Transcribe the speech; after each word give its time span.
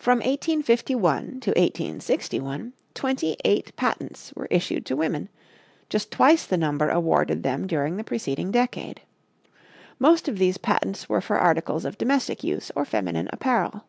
From 0.00 0.16
1851 0.18 1.38
to 1.42 1.50
1861, 1.50 2.72
twenty 2.92 3.36
eight 3.44 3.70
patents 3.76 4.32
were 4.34 4.48
issued 4.50 4.84
to 4.86 4.96
women 4.96 5.28
just 5.88 6.10
twice 6.10 6.44
the 6.44 6.56
number 6.56 6.88
awarded 6.90 7.44
them 7.44 7.68
during 7.68 7.98
the 7.98 8.02
preceding 8.02 8.50
decade. 8.50 9.00
Most 10.00 10.26
of 10.26 10.38
these 10.38 10.58
patents 10.58 11.08
were 11.08 11.20
for 11.20 11.38
articles 11.38 11.84
of 11.84 11.98
domestic 11.98 12.42
use 12.42 12.72
or 12.74 12.84
feminine 12.84 13.28
apparel. 13.32 13.84